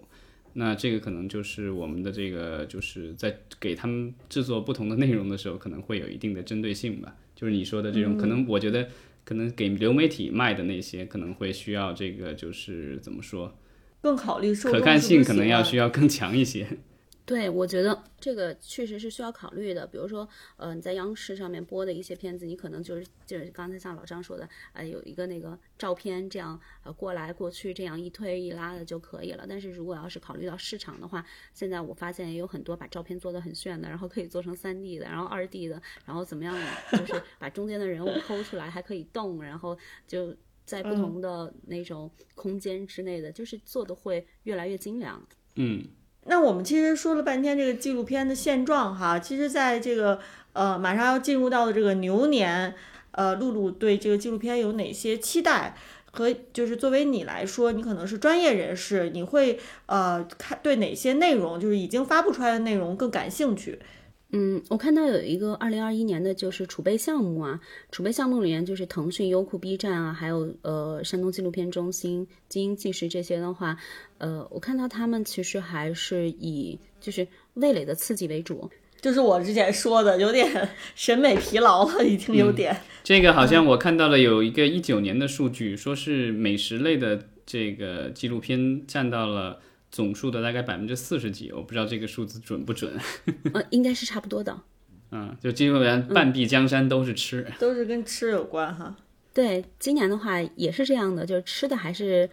[0.60, 7.16] 那这个可能就是我们的这个，就是在给他们制作不同的内容的时候，可能会有一定的针对性吧。
[7.36, 8.90] 就是你说的这种，可能我觉得
[9.24, 13.56] 可能给流媒体卖的那些，可能会需要这个，就是怎么说，
[14.02, 16.68] 更考虑可看性，可能要需要更强一些。
[17.28, 19.86] 对，我觉得这个确实是需要考虑的。
[19.86, 29.46] 比如说，呃，你在央视上面播的一些片子，你可能就是就是刚才像老张说的，呃，有一个那个照片这样呃过来过去这样一推一拉的就可以了。
[29.46, 36.58] 但是如果要是考虑到市场的话，现在我发现也有很多把照片做的很炫的，然后可以做成三 D 的，然后二 D 的，然后怎么样，
[36.94, 45.22] 就是把中间的人物抠出来还可以动，然后就在不同的那种空间之内的，就是做的会越来越精良。
[45.56, 45.86] 嗯。
[46.28, 50.20] 那我们其实说了半天这个纪录片的现状哈，其实在这个
[50.54, 52.76] 呃马上要进入到的这个牛年，
[53.12, 55.76] 呃，露露对这个纪录片有哪些期待？
[56.12, 63.78] 和就是作为你来说，你可能是专业人士，你会呃看对哪些内容，就是已经发布出来的内容更感兴趣？
[64.32, 67.62] 嗯，我看到有一个二零二一年的就是储备项目啊，
[67.92, 73.78] 储备项目里面就是腾讯、优酷、B 站啊，还有呃山东纪录片中心、精英纪实这些的话，
[74.18, 82.76] 呃，我看到他们其实还是以就是味蕾的刺激为主，就是我之前说的有点 审美疲劳了，已经有点。
[83.06, 89.62] 这个好像我看到了有一个一九年的数据，说是美食类的这个纪录片占到了。
[89.90, 92.94] 总数的大概百分之四十几，我不知道这个数字准不准。
[93.54, 94.60] 呃，应该是差不多的。
[95.12, 98.96] 嗯，就基本上半壁江山都是吃，都是跟吃有关哈。
[99.34, 102.30] 对，今年的话也是这样的，就是吃的还是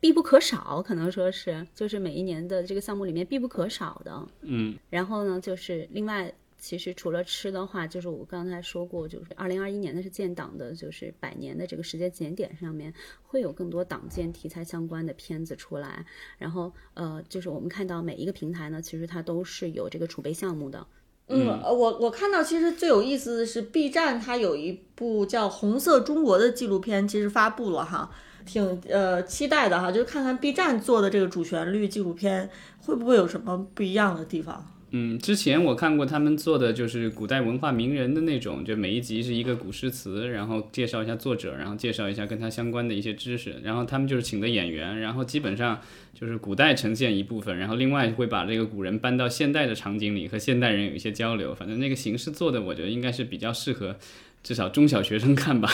[0.00, 4.28] 必不可少，可能说是就是每一年的这个项目里面必不可少的。
[4.42, 6.32] 嗯，然后呢，就是另外。
[6.58, 12.92] 其实除了吃的话，就是我刚才说过，就是二零二一年的是建党的，就是百年的这个时间节点上面
[13.22, 16.04] 会有更多党建题材相关的片子出来。
[16.36, 20.86] 然后呃，就是我们看到每一个平台呢，其实它都是有这个储备项目的。
[21.28, 28.10] 嗯，我我看到其实最有意思的是 B 站，它有一部叫《红色中国》的纪录片，其实发布了哈，
[28.46, 32.48] 挺呃期待的哈，就是看看 B 站做的这个主旋律纪录片
[32.80, 34.66] 会不会有什么不一样的地方。
[34.90, 45.78] 嗯，之前我看过他们做的就是古代文化名人的那种，就每一集是一个古诗词，然后介绍一下作者，然后介绍一下跟他相关的一些知识，然后他们就是请的演员，然后基本上
[46.14, 53.94] 就是古代呈现一部分，然后另外会把这个古人搬到现代的场景里和现代人有一些交流，反正那个形式做的，我觉得应该是比较适合
[54.42, 55.70] 至少中小学生看吧。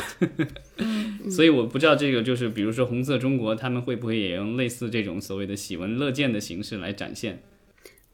[1.31, 7.41] 所以我不知道这个就是比如说红色中国，他们会不会也用类似这种所谓的喜闻乐见的形式来展现？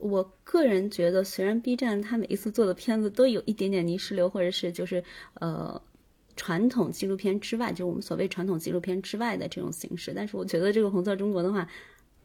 [0.01, 5.81] 我个人觉得，虽然 B 站它每一次做的片子都有一点点泥石流，或者是就是呃
[6.37, 11.69] 传统纪录片之外，就是我们所谓传统纪录片之外的这种形式，但是我觉得这个红色中国的话，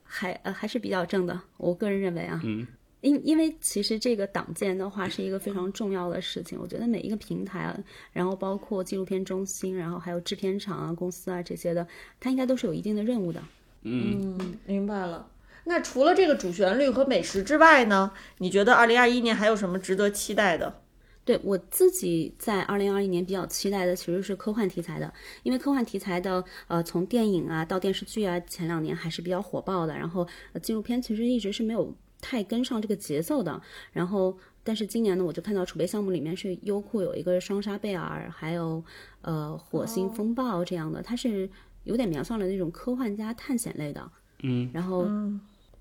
[0.04, 1.40] 还呃还是比较正的。
[1.58, 2.66] 我个人认为啊，嗯，
[3.02, 7.78] 因因为其实这个党建的话是一个非常重要的事情，我觉得每一个平台啊，
[8.14, 11.86] 然后包括纪录片中心，然后还有制片厂啊、公司啊这些的，
[12.20, 13.44] 它应该都是有一定的任务的。
[13.82, 15.30] 嗯，明白了。
[15.66, 18.12] 那除了这个主旋律和美食之外呢？
[18.38, 20.82] 你觉得二零二一年还有什么值得期待的？
[21.24, 30.28] 对我自己在二零二一年比较期待的其实是科幻题材的，因为科幻题材的呃从电影啊到电视剧啊，前两年还是比较火爆的，然后
[30.62, 31.96] 纪录片其实一直是没有。
[32.22, 38.84] 太跟上这个节奏的，然后，但是今年呢，我就看到储备项目里面是优酷有一个双杀贝尔，还有
[39.22, 41.48] 呃火星风暴这样的，它是
[41.84, 44.10] 有点描述了那种科幻加探险类的，
[44.42, 45.08] 嗯，然后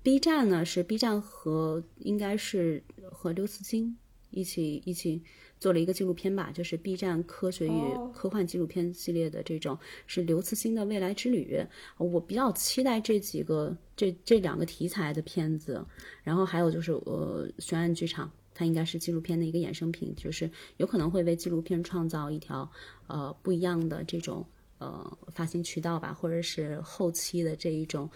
[0.05, 3.97] B 站呢是 B 站和应该是和刘慈欣
[4.29, 5.23] 一起一起。
[5.57, 7.71] 做了一个纪录片吧，就是 B 站科学与
[8.13, 11.57] 科幻纪录片系列的这种，是刘慈欣的未来之旅。
[11.97, 15.83] 我比较期待这几个这这两个题材的片子，
[16.23, 22.69] 然后还有就是呃悬案剧场，它应该是纪录片的一个衍生品，就是有可能会为纪录片创造一条
[23.07, 24.45] 呃不一样的这种
[24.77, 28.07] 呃发行渠道吧，或者是后期的这一种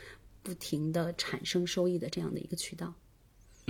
[0.41, 2.93] 不停的产生收益的这样的一个渠道。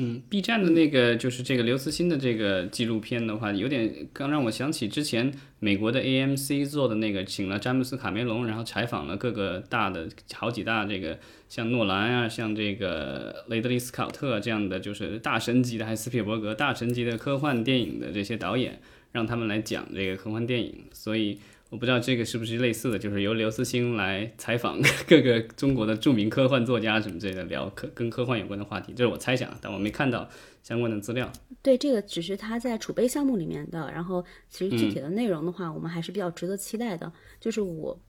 [0.01, 21.39] 嗯，B 站的那个就是这个刘慈欣的这个纪录片的话，有点刚让我想起之前美国的 AMC 做的那个，请了詹姆斯卡梅隆，然后采访了各个大的好几大这个像诺兰啊，像这个雷德利斯考特这样的就是大神级的，还有斯皮尔伯格大神级的科幻电影的这些导演，让他们来讲这个科幻电影，所以。
[21.69, 30.27] 我不知道这个是不是类似的，就是由刘慈欣来采访 各个中国的著名科幻作家什么之类的，聊科跟科幻有关的话题，这是我猜想，但我没看到
[30.63, 31.31] 相关的资料。
[31.61, 37.11] 对，这个只是他在储备项目里面的，然后其实具体的内容的话，我们还是比较值得期待的。
[37.39, 38.01] 就是我，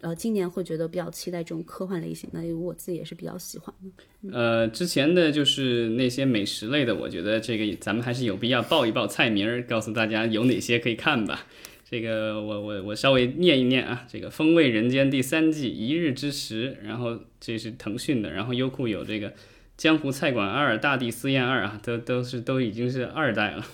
[0.00, 4.36] 呃，今年会觉得比较期待这种科幻类型的，因为我自己也是比较喜欢的。
[4.36, 11.46] 呃，之前的就是那些美食类的，我觉得这个咱们还是有必要报一报菜名儿，告诉大家有哪些可以看吧。
[11.94, 19.30] 这个我我我稍微念一念啊，这个《风味人间》第三季《一日之食》，然后这是腾讯的，然后优酷有这个
[19.76, 23.64] 《江湖菜馆二》《大地私宴二》啊，都都是都已经是二代了。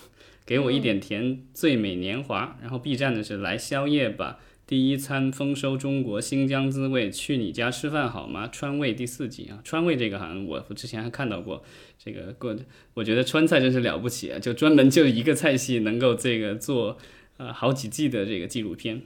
[0.44, 11.64] 给我一点甜，《最美年华》，然后 B 站的是《来宵夜吧》《第一餐丰收中国新疆滋味》《去你家吃饭好吗》川味第四季啊，川味这个好像我之前还看到过，
[11.98, 12.54] 这个过
[12.92, 16.98] 我觉得川菜真是了不起啊，就专门就一个菜系能够这个做。
[17.40, 19.00] 呃，好几季的这个纪录片。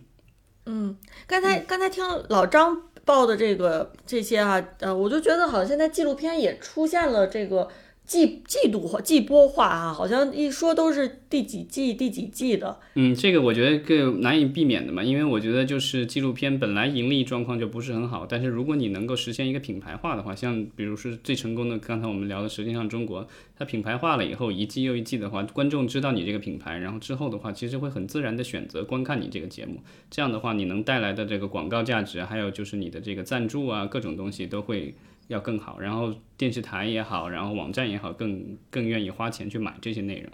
[0.66, 0.96] 嗯，
[1.28, 7.68] 刚才刚才听老张报的这个这些啊，呃，我就觉得好像现在纪录片也出现了这个。
[8.06, 12.78] 季季度化、季播化啊，好像一说都是第几季、第几季的。
[12.96, 23.22] 嗯，这个我觉得更难以避免的嘛，因为我觉得就是纪录片本来盈利状况就不是很好，但是如果你能够实现一个品牌化的话，像比如说最成功的，刚才我们聊的《舌尖上中国》，
[23.58, 29.80] 它品牌化了以后，一季又一季的话，观众知道你这个品牌，然后之后的话，其实会很自然的选择观看你这个节目。
[30.10, 34.94] 这样的话，你能带来的这个广告价值，还有就是你的这个赞助啊，各种东西都会。
[35.28, 40.32] 要更好，然后电视台也好，然后网站也好，更更愿意花钱去买这些内容。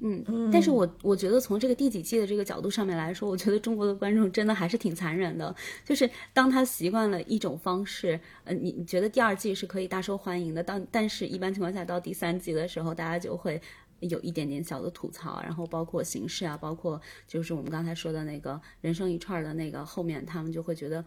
[0.00, 5.54] 嗯，但是我我觉得从这个第几季的这个角度上面来说，我觉得中国的观众真的还是挺残忍的。
[5.84, 13.58] 就是当他习惯了一种方式，呃，你你觉得第二季是可以大受欢迎的，当但是一般情况下到第三季的时候，大家就会
[14.00, 21.02] 有一点点小的吐槽，然后包括形式啊，包括就是我们刚才说的那个人生一串的那个后面，他们就会觉得。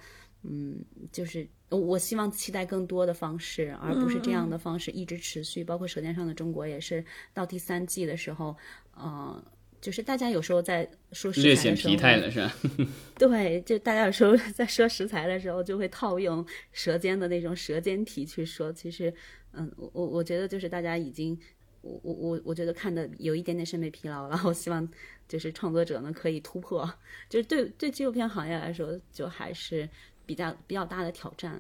[0.49, 0.77] 嗯，
[1.11, 5.61] 就是我希望期待更多的方式，而不是这样的方式一直持续。
[5.61, 8.55] 包括《舌尖上的中国》也是到第三季的时候，
[8.95, 9.43] 呃，
[9.81, 12.55] 就是大家有时候在说食材的时候，略显疲态了，是吧？
[13.19, 18.71] 对，就大家有时候在说食材的时候，就会套用舌尖的那种舌尖体去说。
[18.71, 19.13] 其实，
[19.51, 21.37] 嗯，我我我觉得就是大家已经，
[21.81, 24.39] 我我我我觉得看的有一点点审美疲劳了。
[24.45, 24.87] 我希望
[25.27, 26.89] 就是创作者呢可以突破，
[27.27, 29.89] 就是对对纪录片行业来说，就还是。
[30.27, 31.59] 比较比较大的挑战，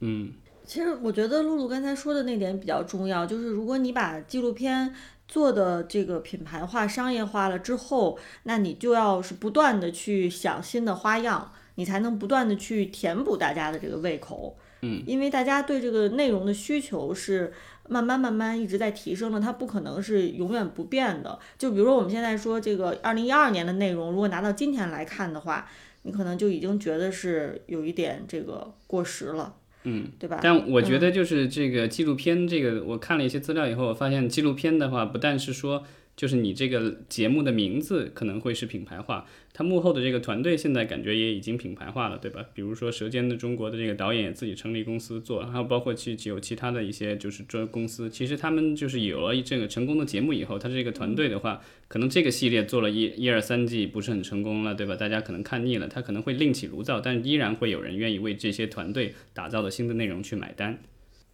[0.00, 0.32] 嗯，
[0.64, 4.92] 其实我觉得露露刚才说的那点比较重要，就是如果你把纪录片
[5.28, 17.52] 做的这个品牌化、商业化了之后，那你就要是不断的去想新的花样，你才能不断的去填补大家的这个胃口，嗯，因为大家对这个内容的需求是
[17.88, 21.38] 慢慢慢慢一直在提升的，它不可能是永远不变的。
[21.58, 25.68] 就比如说我们现在说这个二零一二年的内容，如果拿到今天来看的话。
[26.06, 30.38] 你可能就已经觉得是有一点这个过时了，嗯，对吧？
[30.40, 35.82] 但我觉得就是这个纪录片，这个我看了一些资料以后，我发现纪录片的话，不但是说
[36.16, 42.42] 就是你这个节目的名字可能会是品牌化，它幕后的这个团队现在感觉也已经品牌化了，对吧？
[42.54, 54.96] 比如说《舌尖的中国》的这个导演也自己成立公司做，还有包括去有其他的一些就是专公司，其实他们就是有了这个成功的节目以后，他这个团队的话，可能这个系列做了一一二三季不是很成功了，对吧？
[54.96, 60.78] 大家可能看腻了，他可能会另起炉灶，但依然会有人愿意为这些团队打造的新的内容去买单。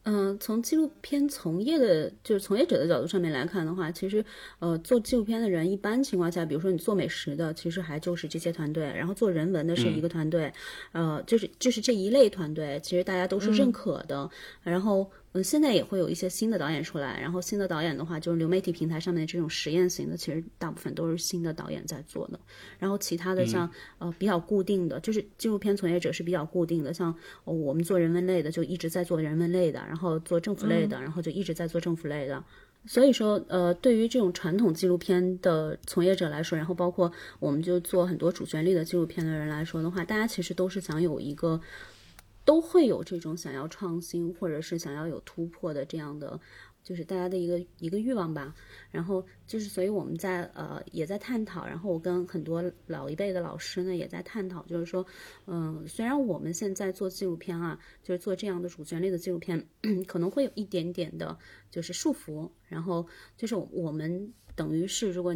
[0.04, 4.24] 嗯，从纪录片从业的，就是从业者的角度上面来看的话，其实，
[4.58, 10.52] 呃，做纪录片的人，一般情况下，比如说你做美食的，其实还就是这些团队，然后做人文的是一个团队，
[10.92, 14.28] 呃，就是就是这一类团队，其实大家都是认可的，
[14.62, 15.08] 然后。
[15.34, 22.38] 嗯，现在也会有一些新的导演出来，然后新的导演的话，就是流媒体平台上面的这种实验型的，其实大部分都是新的导演在做的。
[22.78, 27.14] 然后其他的像呃比较固定的，就是纪录片从业者是比较固定的，像
[27.44, 32.44] 我们做人文类的就一直在做人文类的，然后做政府类的，然后就一直在做政府类的。
[32.84, 41.58] 所以说，呃，对于这种传统纪录片的从业者来说，然后包括我们就做很多主旋律的纪录片的人来说的话，大家其实都是想有一个。
[42.44, 46.38] 都会有这种想要创新或者是想要有突破的这样的，
[46.82, 48.52] 就是大家的一个一个欲望吧。
[48.90, 55.06] 然后就是，所以我们在呃也在探讨，然后我跟很多老一辈的老师呢也在探讨，就是说，
[55.46, 59.64] 嗯，虽然我们现在做纪录片啊，就是做这样的主旋律的纪录片，
[60.08, 61.38] 可能会有一点点的
[61.70, 65.32] 就是束缚，然后就是我们等于是如果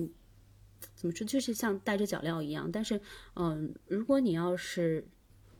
[0.96, 3.00] 怎么说，就是像带着脚镣一样，但是
[3.34, 5.06] 嗯，如果你要是。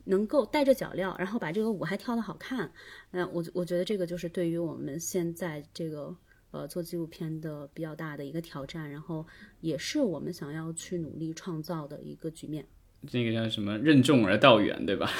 [0.07, 2.71] 能够带着脚镣，然后把这个舞还跳得好看，
[3.11, 6.15] 那我我觉得这个就是对于我们现在这个
[6.51, 9.25] 呃做纪录片的比较大的一个挑战，然后
[9.61, 12.65] 也是我们想要去努力创造的一个局面。
[13.07, 13.77] 这个叫什么？
[13.77, 15.11] 任重而道远，对吧？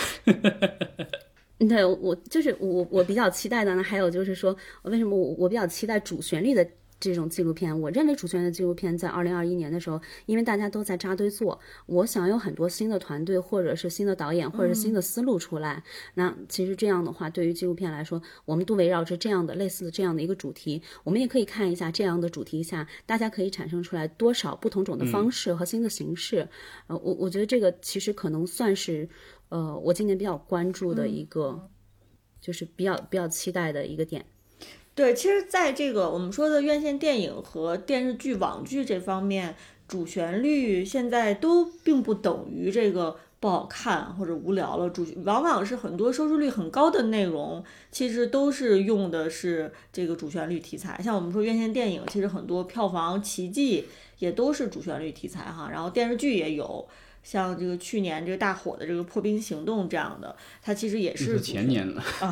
[1.59, 3.83] 对，我就是我我比较期待的呢。
[3.83, 6.67] 还有就是说，为什么我我比较期待主旋律的？
[6.99, 15.83] 这种纪录片，我认为主旋律的纪录片在二零二一年的时候，因为大家都在扎堆做，我想有很多新的团队，或者是新的导演，或者是新的思路出来。
[16.15, 26.47] 那其实这样的话，对于纪录片来说，我们都围绕着这样的类似的这样的一个主题，我们也可以看一下这样的主题下，大家可以产生出来多少不同种的方式和新的形式。
[26.87, 29.07] 呃，我我觉得这个其实可能算是，
[29.49, 31.69] 呃，我今年比较关注的一个，
[32.41, 34.25] 就是比较比较期待的一个点。
[34.97, 39.55] 对，其实，在这个我们说的院线电影和电视剧、网剧这方面，
[39.87, 44.89] 主旋律现在都并不等于这个不好看或者无聊了。
[44.89, 50.99] 主往往是很多收视率很高的内容，其实都是用的是这个主旋律题材。
[51.03, 53.85] 像我们说院线电影，其实很多票房奇迹
[54.17, 55.69] 也都是主旋律题材哈。
[55.71, 56.87] 然后电视剧也有。
[57.29, 62.31] 像这个去年这个大火的这个《破冰行动》这样的，它其实也是前年的 啊，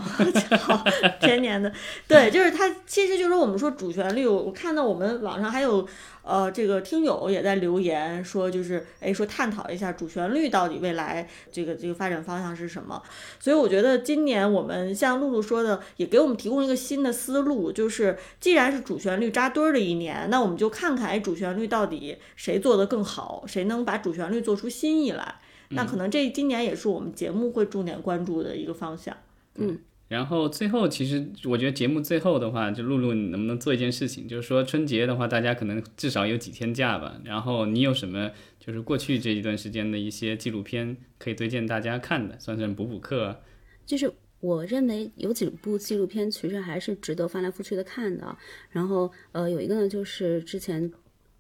[0.58, 0.86] 好
[1.20, 1.70] 前年的，
[2.08, 5.86] 对，就是它其实就是我们说主旋律，我看到我们网上还有。
[6.26, 13.00] 呃，这个听友也在留言说，就是哎，说探讨一下主旋律到底未来这个这个发展方向是什么。
[13.40, 25.36] 所以我觉得今年我们像露露说的，也给我们提供一个新的思路，就是既然是主旋律扎堆儿的一年，那我们就看看哎，主旋律到底谁做得更好，谁能把主旋律做出新意来。
[25.70, 29.16] 那可能这今年也是我们节目会重点关注的一个方向。
[29.56, 29.78] 嗯。
[30.08, 34.28] 然后最后，其实我觉得节目最后的话，就露露，你能不能做一件事情？
[34.28, 37.20] 就是说春节的话，大家可能至少有几天假吧。
[37.24, 43.42] 然后你有什么，就是过去这一段时间的一些纪录片可以推荐大家看的，算算补补课。
[43.86, 48.38] 就是我认为有几部纪录片其实还是值得翻来覆去的看的。
[48.70, 50.92] 然后呃，有一个呢，就是之前。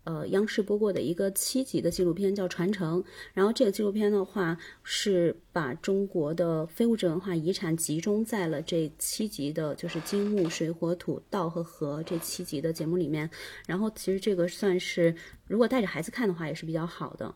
[0.05, 3.01] 呃，央视播过的一个七集的纪录片叫《传承》，
[3.33, 13.27] 然后这个纪录片的话是把中国的非物质文化遗产集中在了这七集的，就是金木水火土道和河这七集的节目里面。
[13.65, 15.15] 然后其实这个算是
[15.47, 17.33] 如果带着孩子看的话也是比较好的。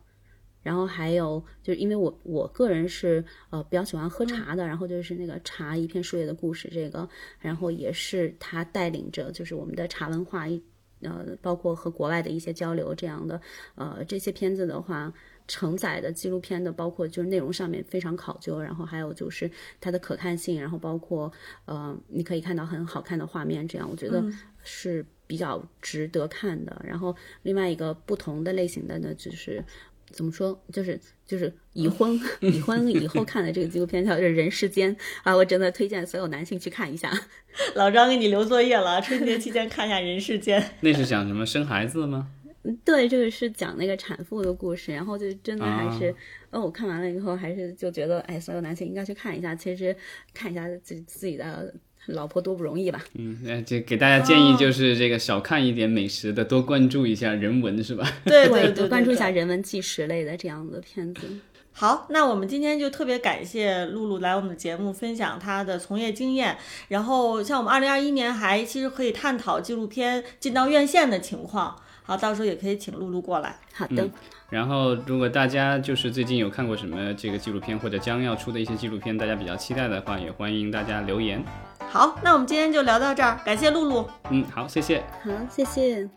[0.61, 7.09] 然后还有就是因为我我个人是呃比较喜欢喝茶的，然后就是那个茶一片树叶的故事这个，
[7.39, 10.61] 然后也是他带领着就是我们的茶文化一。
[11.01, 13.39] 呃，包括和国外的一些交流这样的，
[13.75, 15.13] 呃，这些片子的话，
[15.47, 21.31] 承载的纪录片的，包括就是内容上面非常考究，然后还有就是它的可看性，然后包括
[21.65, 24.23] 呃，你可以看到很好看的画面，这样我觉得
[24.63, 26.81] 是比较值得看的。
[26.85, 29.63] 然后另外一个不同的类型的呢，就是。
[30.11, 30.59] 怎么说？
[30.71, 37.11] 就是就是已婚 已婚以后看的这个纪录片叫《人世间》啊，我真的推荐所有男性去看一下。
[37.75, 40.61] 老张给你留作业了，春节期间看一下《人世间》。
[40.81, 41.45] 那是讲什么？
[41.45, 42.27] 生孩子吗？
[42.83, 46.13] 对，这个是讲那个产妇的故事，然后就真的还是，
[46.51, 49.55] 哦，我看完了以后还是就觉得，哎，所有男性应该去看一下。
[49.55, 49.95] 其实
[50.33, 51.73] 看一下自自己的
[52.07, 53.03] 老婆多不容易吧？
[53.13, 58.11] 嗯，那这给大家建议就是这个少看一点美食的，多关注一下人文，是吧？
[58.25, 59.29] 对对对，多关注一下。
[59.29, 61.27] 人文纪实类的这样的片子。
[61.71, 66.57] 好，那我们今天就特别感谢露露来我们的节目分享她的从业经验。
[66.87, 71.75] 然后，像我们二零二一年还其实可以探讨纪录片进到院线的情况。
[72.01, 73.55] 好，到时候也可以请露露过来。
[73.71, 74.11] 好的，嗯
[74.49, 81.45] 然后，如果大家就是最近有看过什么这个纪录片或者将要出的一些纪录片，大家比较期待的话，也欢迎大家留言。
[81.91, 84.07] 好，那我们今天就聊到这儿，感谢露露。
[84.29, 85.03] 嗯，好，谢谢。
[85.23, 86.07] 好，谢谢。